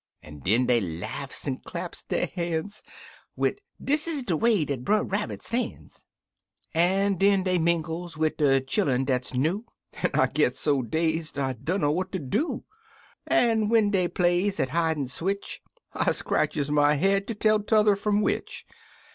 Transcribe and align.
An' 0.23 0.39
den 0.39 0.65
dey 0.65 0.81
laughs 0.81 1.45
an' 1.47 1.59
claps 1.63 2.01
der 2.01 2.25
ban's, 2.35 2.81
Wid 3.35 3.61
"Dis 3.79 4.07
is 4.07 4.23
de 4.23 4.35
way 4.35 4.65
dat 4.65 4.83
Brer 4.83 5.03
B'ar 5.05 5.39
Stan's!" 5.43 6.07
An' 6.73 7.17
den 7.19 7.43
dey 7.43 7.59
mingles 7.59 8.17
wid 8.17 8.37
de 8.37 8.61
chillun 8.61 9.05
dat's 9.05 9.35
new. 9.35 9.63
An' 10.01 10.09
I 10.15 10.25
gits 10.25 10.59
so 10.59 10.81
dazed 10.81 11.37
1 11.37 11.59
dunner 11.63 11.91
what 11.91 12.11
ter 12.11 12.17
do; 12.17 12.63
An' 13.27 13.69
when 13.69 13.91
dey 13.91 14.07
plays 14.07 14.59
at 14.59 14.69
hidin' 14.69 15.05
switch 15.07 15.61
1 15.91 16.13
scratches 16.13 16.71
my 16.71 16.95
head 16.95 17.27
ter 17.27 17.35
tell 17.35 17.59
t'other 17.59 17.95
fum 17.95 18.21
which. 18.21 18.65